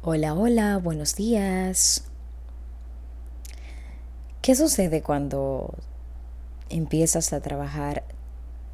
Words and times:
Hola, 0.00 0.32
hola, 0.32 0.76
buenos 0.76 1.16
días. 1.16 2.04
¿Qué 4.40 4.54
sucede 4.54 5.02
cuando 5.02 5.74
empiezas 6.68 7.32
a 7.32 7.40
trabajar 7.40 8.04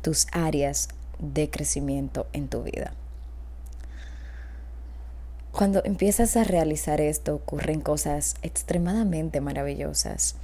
tus 0.02 0.26
áreas 0.32 0.90
de 1.18 1.48
crecimiento 1.48 2.26
en 2.34 2.48
tu 2.48 2.62
vida? 2.62 2.92
Cuando 5.50 5.82
empiezas 5.86 6.36
a 6.36 6.44
realizar 6.44 7.00
esto 7.00 7.36
ocurren 7.36 7.80
cosas 7.80 8.34
extremadamente 8.42 9.40
maravillosas 9.40 10.36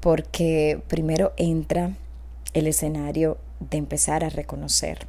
porque 0.00 0.82
primero 0.88 1.32
entra 1.38 1.96
el 2.52 2.66
escenario 2.66 3.38
de 3.60 3.78
empezar 3.78 4.24
a 4.24 4.28
reconocer 4.28 5.06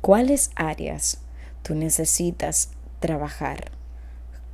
cuáles 0.00 0.50
áreas 0.56 1.18
tú 1.62 1.74
necesitas 1.74 2.70
trabajar 3.00 3.77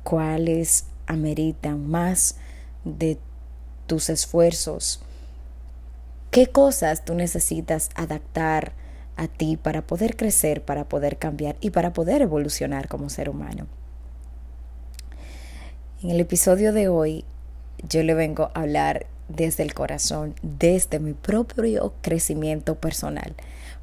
cuáles 0.05 0.85
ameritan 1.07 1.89
más 1.89 2.37
de 2.83 3.17
tus 3.87 4.09
esfuerzos, 4.09 5.01
qué 6.29 6.45
cosas 6.47 7.03
tú 7.03 7.15
necesitas 7.15 7.89
adaptar 7.95 8.73
a 9.17 9.27
ti 9.27 9.57
para 9.57 9.81
poder 9.81 10.15
crecer, 10.15 10.63
para 10.63 10.87
poder 10.87 11.17
cambiar 11.17 11.55
y 11.59 11.71
para 11.71 11.91
poder 11.91 12.21
evolucionar 12.21 12.87
como 12.87 13.09
ser 13.09 13.29
humano. 13.29 13.65
En 16.03 16.11
el 16.11 16.19
episodio 16.19 16.71
de 16.71 16.87
hoy 16.87 17.25
yo 17.89 18.03
le 18.03 18.13
vengo 18.13 18.51
a 18.53 18.61
hablar 18.61 19.07
desde 19.27 19.63
el 19.63 19.73
corazón, 19.73 20.35
desde 20.43 20.99
mi 20.99 21.13
propio 21.13 21.93
crecimiento 22.03 22.75
personal. 22.75 23.33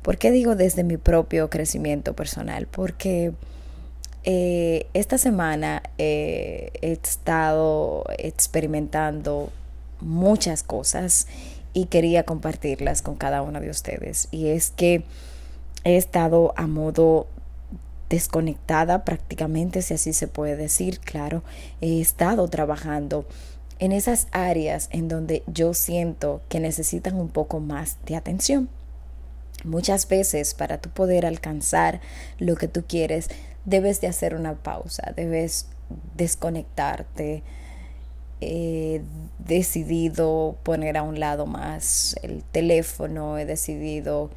¿Por 0.02 0.18
qué 0.18 0.30
digo 0.30 0.54
desde 0.54 0.84
mi 0.84 0.98
propio 0.98 1.50
crecimiento 1.50 2.14
personal? 2.14 2.68
Porque 2.68 3.32
eh, 4.24 4.86
esta 4.94 5.18
semana 5.18 5.82
eh, 5.98 6.70
he 6.80 6.92
estado 6.92 8.04
experimentando 8.18 9.50
muchas 10.00 10.62
cosas 10.62 11.26
y 11.74 11.86
quería 11.86 12.24
compartirlas 12.24 13.02
con 13.02 13.16
cada 13.16 13.42
uno 13.42 13.60
de 13.60 13.70
ustedes. 13.70 14.28
Y 14.30 14.48
es 14.48 14.70
que 14.70 15.04
he 15.84 15.96
estado 15.96 16.54
a 16.56 16.66
modo 16.66 17.26
desconectada 18.10 19.04
prácticamente, 19.04 19.80
si 19.82 19.94
así 19.94 20.12
se 20.12 20.28
puede 20.28 20.54
decir, 20.54 21.00
claro, 21.00 21.42
he 21.80 22.00
estado 22.00 22.46
trabajando 22.48 23.24
en 23.78 23.90
esas 23.90 24.28
áreas 24.32 24.88
en 24.92 25.08
donde 25.08 25.42
yo 25.46 25.74
siento 25.74 26.42
que 26.48 26.60
necesitan 26.60 27.16
un 27.16 27.28
poco 27.28 27.58
más 27.58 27.96
de 28.06 28.16
atención. 28.16 28.68
Muchas 29.64 30.08
veces 30.08 30.54
para 30.54 30.78
tú 30.78 30.90
poder 30.90 31.24
alcanzar 31.24 32.00
lo 32.38 32.56
que 32.56 32.68
tú 32.68 32.84
quieres, 32.86 33.28
debes 33.64 34.00
de 34.00 34.08
hacer 34.08 34.34
una 34.34 34.54
pausa, 34.54 35.12
debes 35.16 35.66
desconectarte. 36.16 37.42
He 38.40 39.02
decidido 39.38 40.56
poner 40.64 40.96
a 40.96 41.02
un 41.02 41.20
lado 41.20 41.46
más 41.46 42.16
el 42.22 42.42
teléfono, 42.42 43.38
he 43.38 43.44
decidido 43.44 44.30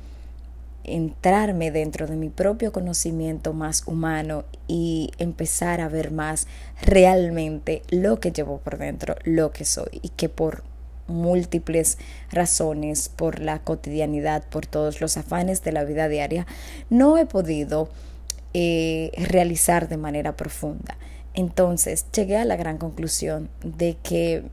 entrarme 0.84 1.72
dentro 1.72 2.06
de 2.06 2.16
mi 2.16 2.30
propio 2.30 2.72
conocimiento 2.72 3.54
más 3.54 3.88
humano 3.88 4.46
y 4.68 5.12
empezar 5.18 5.82
a 5.82 5.90
ver 5.90 6.12
más 6.12 6.48
realmente 6.84 7.82
lo 7.90 8.20
que 8.20 8.32
llevo 8.32 8.60
por 8.60 8.78
dentro, 8.78 9.16
lo 9.24 9.52
que 9.52 9.66
soy 9.66 10.00
y 10.04 10.10
que 10.10 10.30
por 10.30 10.64
múltiples 11.08 11.98
razones, 12.32 13.10
por 13.10 13.40
la 13.40 13.60
cotidianidad, 13.60 14.44
por 14.50 14.66
todos 14.66 15.02
los 15.02 15.18
afanes 15.18 15.64
de 15.64 15.72
la 15.72 15.84
vida 15.84 16.08
diaria, 16.08 16.46
no 16.90 17.18
he 17.18 17.26
podido 17.26 17.90
eh, 18.58 19.12
realizar 19.18 19.90
de 19.90 19.98
manera 19.98 20.38
profunda. 20.38 20.98
Entonces 21.34 22.06
llegué 22.14 22.38
a 22.38 22.46
la 22.46 22.56
gran 22.56 22.78
conclusión 22.78 23.50
de 23.62 23.98
que 24.02 24.46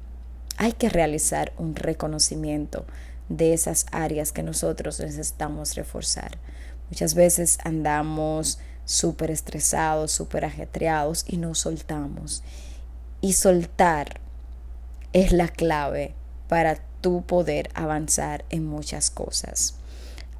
hay 0.56 0.72
que 0.72 0.89
realizar 0.89 1.53
un 1.56 1.77
reconocimiento 1.77 2.84
de 3.28 3.52
esas 3.52 3.86
áreas 3.92 4.33
que 4.33 4.42
nosotros 4.42 4.98
necesitamos 4.98 5.77
reforzar. 5.77 6.36
Muchas 6.90 7.14
veces 7.14 7.58
andamos 7.63 8.58
súper 8.86 9.30
estresados, 9.30 10.11
súper 10.11 10.46
ajetreados 10.46 11.24
y 11.29 11.36
no 11.36 11.55
soltamos. 11.55 12.42
Y 13.20 13.34
soltar 13.34 14.20
es 15.13 15.30
la 15.30 15.46
clave 15.46 16.17
para 16.48 16.74
tu 17.01 17.23
poder 17.23 17.70
avanzar 17.74 18.45
en 18.51 18.67
muchas 18.67 19.11
cosas. 19.11 19.77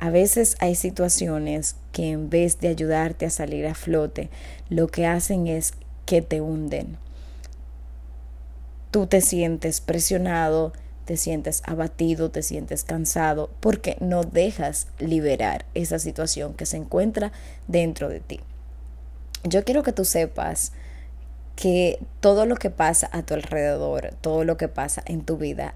A 0.03 0.11
veces 0.11 0.57
hay 0.59 0.75
situaciones 0.75 1.77
que 1.93 2.11
en 2.11 2.29
vez 2.29 2.59
de 2.59 2.67
ayudarte 2.67 3.25
a 3.25 3.31
salir 3.31 3.69
a 3.69 3.77
flote, 3.77 4.31
lo 4.69 4.89
que 4.89 5.07
hacen 5.07 5.47
es 5.47 5.75
que 6.07 6.23
te 6.23 6.41
hunden. 6.41 6.97
Tú 8.91 9.07
te 9.07 9.21
sientes 9.21 9.81
presionado, 9.81 10.73
te 11.05 11.17
sientes 11.17 11.63
abatido, 11.67 12.33
te 12.33 12.43
sientes 12.43 12.83
cansado, 12.83 13.51
porque 13.61 13.97
no 14.01 14.25
dejas 14.25 14.89
liberar 14.99 15.67
esa 15.75 16.01
situación 16.01 16.55
que 16.55 16.67
se 16.67 16.79
encuentra 16.79 17.31
dentro 17.69 18.09
de 18.09 18.19
ti. 18.19 18.41
Yo 19.45 19.63
quiero 19.63 19.85
que 19.85 19.93
tú 19.93 20.05
sepas 20.05 20.73
que 21.55 22.01
todo 22.19 22.45
lo 22.45 22.57
que 22.57 22.71
pasa 22.71 23.09
a 23.13 23.23
tu 23.23 23.35
alrededor, 23.35 24.17
todo 24.21 24.43
lo 24.43 24.57
que 24.57 24.67
pasa 24.67 25.01
en 25.07 25.25
tu 25.25 25.37
vida, 25.37 25.75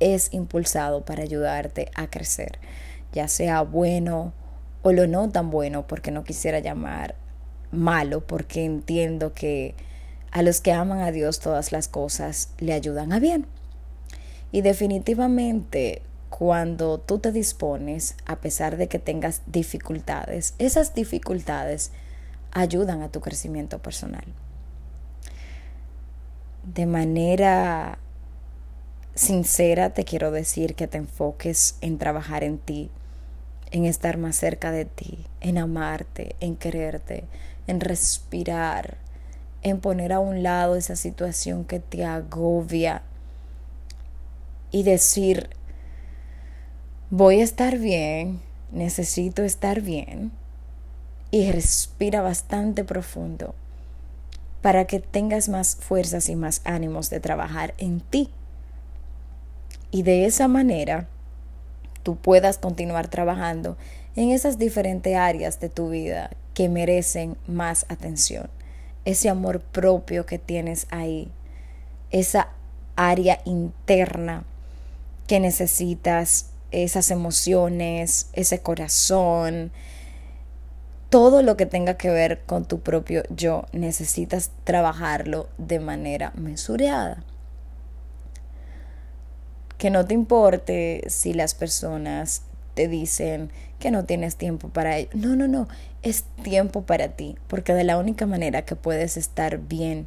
es 0.00 0.32
impulsado 0.32 1.04
para 1.04 1.22
ayudarte 1.22 1.90
a 1.94 2.06
crecer 2.06 2.58
ya 3.14 3.28
sea 3.28 3.62
bueno 3.62 4.34
o 4.82 4.92
lo 4.92 5.06
no 5.06 5.30
tan 5.30 5.50
bueno, 5.50 5.86
porque 5.86 6.10
no 6.10 6.24
quisiera 6.24 6.58
llamar 6.58 7.14
malo, 7.70 8.26
porque 8.26 8.64
entiendo 8.64 9.32
que 9.32 9.74
a 10.30 10.42
los 10.42 10.60
que 10.60 10.72
aman 10.72 11.00
a 11.00 11.12
Dios 11.12 11.38
todas 11.38 11.72
las 11.72 11.88
cosas 11.88 12.50
le 12.58 12.72
ayudan 12.72 13.12
a 13.12 13.20
bien. 13.20 13.46
Y 14.52 14.60
definitivamente 14.60 16.02
cuando 16.28 16.98
tú 16.98 17.20
te 17.20 17.30
dispones, 17.30 18.16
a 18.26 18.40
pesar 18.40 18.76
de 18.76 18.88
que 18.88 18.98
tengas 18.98 19.42
dificultades, 19.46 20.54
esas 20.58 20.92
dificultades 20.94 21.92
ayudan 22.50 23.02
a 23.02 23.08
tu 23.08 23.20
crecimiento 23.20 23.78
personal. 23.80 24.24
De 26.64 26.86
manera 26.86 27.98
sincera 29.14 29.90
te 29.90 30.04
quiero 30.04 30.32
decir 30.32 30.74
que 30.74 30.88
te 30.88 30.98
enfoques 30.98 31.76
en 31.80 31.98
trabajar 31.98 32.42
en 32.42 32.58
ti, 32.58 32.90
en 33.74 33.86
estar 33.86 34.18
más 34.18 34.36
cerca 34.36 34.70
de 34.70 34.84
ti, 34.84 35.26
en 35.40 35.58
amarte, 35.58 36.36
en 36.38 36.54
quererte, 36.54 37.24
en 37.66 37.80
respirar, 37.80 38.98
en 39.64 39.80
poner 39.80 40.12
a 40.12 40.20
un 40.20 40.44
lado 40.44 40.76
esa 40.76 40.94
situación 40.94 41.64
que 41.64 41.80
te 41.80 42.04
agobia 42.04 43.02
y 44.70 44.84
decir, 44.84 45.50
voy 47.10 47.40
a 47.40 47.42
estar 47.42 47.78
bien, 47.78 48.40
necesito 48.70 49.42
estar 49.42 49.80
bien 49.80 50.30
y 51.32 51.50
respira 51.50 52.22
bastante 52.22 52.84
profundo 52.84 53.56
para 54.62 54.84
que 54.84 55.00
tengas 55.00 55.48
más 55.48 55.74
fuerzas 55.74 56.28
y 56.28 56.36
más 56.36 56.60
ánimos 56.62 57.10
de 57.10 57.18
trabajar 57.18 57.74
en 57.78 57.98
ti. 57.98 58.30
Y 59.90 60.04
de 60.04 60.26
esa 60.26 60.46
manera 60.46 61.08
tú 62.04 62.14
puedas 62.14 62.58
continuar 62.58 63.08
trabajando 63.08 63.76
en 64.14 64.30
esas 64.30 64.58
diferentes 64.58 65.16
áreas 65.16 65.58
de 65.58 65.68
tu 65.68 65.90
vida 65.90 66.30
que 66.52 66.68
merecen 66.68 67.36
más 67.48 67.86
atención. 67.88 68.48
Ese 69.04 69.28
amor 69.28 69.60
propio 69.60 70.24
que 70.24 70.38
tienes 70.38 70.86
ahí, 70.90 71.32
esa 72.12 72.50
área 72.94 73.40
interna 73.44 74.44
que 75.26 75.40
necesitas, 75.40 76.50
esas 76.70 77.10
emociones, 77.10 78.28
ese 78.34 78.60
corazón, 78.60 79.72
todo 81.10 81.42
lo 81.42 81.56
que 81.56 81.66
tenga 81.66 81.94
que 81.94 82.10
ver 82.10 82.42
con 82.42 82.66
tu 82.66 82.80
propio 82.80 83.22
yo, 83.30 83.66
necesitas 83.72 84.50
trabajarlo 84.64 85.48
de 85.58 85.80
manera 85.80 86.32
mesurada 86.36 87.24
que 89.78 89.90
no 89.90 90.04
te 90.04 90.14
importe 90.14 91.04
si 91.08 91.32
las 91.32 91.54
personas 91.54 92.42
te 92.74 92.88
dicen 92.88 93.50
que 93.78 93.90
no 93.90 94.04
tienes 94.04 94.36
tiempo 94.36 94.68
para 94.68 94.96
ello. 94.98 95.10
No, 95.14 95.36
no, 95.36 95.48
no, 95.48 95.68
es 96.02 96.24
tiempo 96.42 96.82
para 96.82 97.08
ti, 97.08 97.36
porque 97.48 97.74
de 97.74 97.84
la 97.84 97.98
única 97.98 98.26
manera 98.26 98.62
que 98.62 98.76
puedes 98.76 99.16
estar 99.16 99.58
bien 99.58 100.06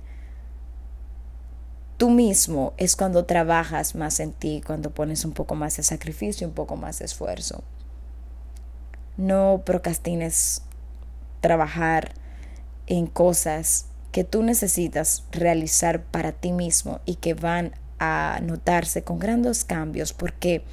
tú 1.98 2.10
mismo 2.10 2.74
es 2.78 2.96
cuando 2.96 3.26
trabajas 3.26 3.96
más 3.96 4.20
en 4.20 4.32
ti, 4.32 4.62
cuando 4.66 4.92
pones 4.92 5.26
un 5.26 5.32
poco 5.32 5.56
más 5.56 5.78
de 5.78 5.84
sacrificio, 5.84 6.48
un 6.48 6.54
poco 6.54 6.76
más 6.76 7.00
de 7.00 7.06
esfuerzo. 7.06 7.64
No 9.18 9.64
procrastines 9.66 10.62
trabajar 11.42 12.14
en 12.86 13.08
cosas 13.08 13.88
que 14.12 14.24
tú 14.24 14.44
necesitas 14.44 15.26
realizar 15.32 16.04
para 16.04 16.32
ti 16.32 16.52
mismo 16.52 17.00
y 17.06 17.16
que 17.16 17.34
van 17.34 17.74
a 18.00 18.40
notarse 18.44 19.04
con 19.04 19.20
grandes 19.20 19.64
cambios 19.64 20.14
porque 20.14 20.64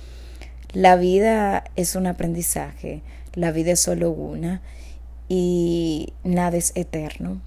la 0.73 0.97
vida 0.97 1.65
es 1.77 1.95
un 1.95 2.07
aprendizaje, 2.07 3.03
la 3.35 3.53
vida 3.53 3.73
es 3.73 3.81
solo 3.81 4.11
una 4.11 4.61
y 5.29 6.13
nada 6.25 6.57
es 6.57 6.73
eterno. 6.75 7.41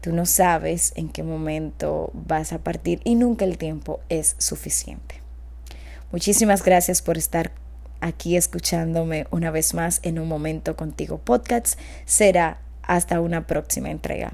Tú 0.00 0.12
no 0.12 0.26
sabes 0.26 0.92
en 0.96 1.10
qué 1.10 1.22
momento 1.22 2.10
vas 2.14 2.52
a 2.52 2.58
partir 2.58 3.00
y 3.04 3.14
nunca 3.14 3.44
el 3.44 3.58
tiempo 3.58 4.00
es 4.08 4.34
suficiente. 4.38 5.16
Muchísimas 6.10 6.64
gracias 6.64 7.02
por 7.02 7.18
estar 7.18 7.52
aquí 8.00 8.36
escuchándome 8.36 9.26
una 9.30 9.50
vez 9.50 9.74
más 9.74 10.00
en 10.02 10.18
un 10.18 10.26
momento 10.26 10.74
contigo 10.74 11.18
podcast. 11.18 11.78
Será 12.04 12.60
hasta 12.82 13.20
una 13.20 13.46
próxima 13.46 13.90
entrega. 13.90 14.32